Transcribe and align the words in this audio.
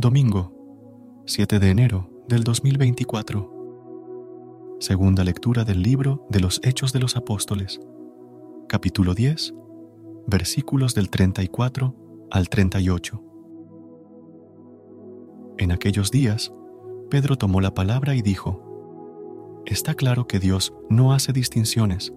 Domingo, 0.00 1.22
7 1.26 1.58
de 1.58 1.68
enero 1.68 2.08
del 2.26 2.42
2024. 2.42 4.78
Segunda 4.80 5.24
lectura 5.24 5.64
del 5.64 5.82
libro 5.82 6.26
de 6.30 6.40
los 6.40 6.58
Hechos 6.64 6.94
de 6.94 7.00
los 7.00 7.18
Apóstoles, 7.18 7.82
capítulo 8.66 9.12
10, 9.12 9.52
versículos 10.26 10.94
del 10.94 11.10
34 11.10 11.94
al 12.30 12.48
38. 12.48 13.22
En 15.58 15.70
aquellos 15.70 16.10
días, 16.10 16.50
Pedro 17.10 17.36
tomó 17.36 17.60
la 17.60 17.74
palabra 17.74 18.14
y 18.14 18.22
dijo, 18.22 19.62
Está 19.66 19.92
claro 19.92 20.26
que 20.26 20.38
Dios 20.38 20.72
no 20.88 21.12
hace 21.12 21.34
distinciones, 21.34 22.14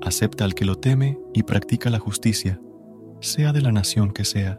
acepta 0.00 0.46
al 0.46 0.54
que 0.54 0.64
lo 0.64 0.76
teme 0.76 1.18
y 1.34 1.42
practica 1.42 1.90
la 1.90 1.98
justicia, 1.98 2.58
sea 3.20 3.52
de 3.52 3.60
la 3.60 3.70
nación 3.70 4.14
que 4.14 4.24
sea 4.24 4.58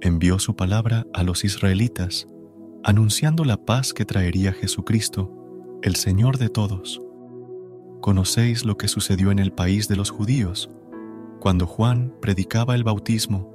envió 0.00 0.38
su 0.38 0.56
palabra 0.56 1.06
a 1.12 1.22
los 1.22 1.44
israelitas, 1.44 2.26
anunciando 2.84 3.44
la 3.44 3.64
paz 3.64 3.92
que 3.92 4.04
traería 4.04 4.52
Jesucristo, 4.52 5.78
el 5.82 5.96
Señor 5.96 6.38
de 6.38 6.48
todos. 6.48 7.00
Conocéis 8.00 8.64
lo 8.64 8.78
que 8.78 8.88
sucedió 8.88 9.30
en 9.30 9.38
el 9.38 9.52
país 9.52 9.88
de 9.88 9.96
los 9.96 10.10
judíos, 10.10 10.70
cuando 11.40 11.66
Juan 11.66 12.14
predicaba 12.20 12.74
el 12.74 12.84
bautismo, 12.84 13.50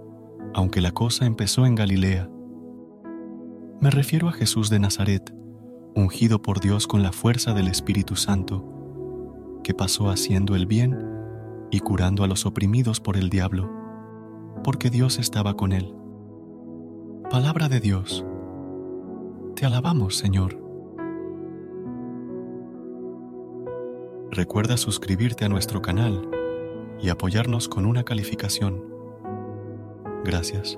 aunque 0.54 0.82
la 0.82 0.92
cosa 0.92 1.26
empezó 1.26 1.66
en 1.66 1.76
Galilea. 1.76 2.30
Me 3.82 3.90
refiero 3.90 4.30
a 4.30 4.32
Jesús 4.32 4.70
de 4.70 4.80
Nazaret, 4.80 5.34
ungido 5.96 6.42
por 6.42 6.60
Dios 6.60 6.88
con 6.88 7.02
la 7.04 7.12
fuerza 7.12 7.54
del 7.54 7.68
Espíritu 7.68 8.16
Santo, 8.16 9.62
que 9.64 9.74
pasó 9.74 10.10
haciendo 10.10 10.56
el 10.56 10.68
bien 10.68 10.98
y 11.72 11.80
curando 11.80 12.24
a 12.24 12.28
los 12.28 12.46
oprimidos 12.46 13.00
por 13.00 13.18
el 13.18 13.30
diablo, 13.30 13.72
porque 14.64 14.90
Dios 14.90 15.18
estaba 15.18 15.56
con 15.56 15.72
él. 15.72 15.94
Palabra 17.30 17.68
de 17.68 17.80
Dios. 17.80 18.24
Te 19.56 19.66
alabamos, 19.66 20.16
Señor. 20.16 20.62
Recuerda 24.30 24.78
suscribirte 24.78 25.44
a 25.44 25.50
nuestro 25.50 25.82
canal 25.82 26.30
y 27.02 27.10
apoyarnos 27.10 27.68
con 27.68 27.88
una 27.88 28.04
calificación. 28.04 28.84
Gracias. 30.24 30.78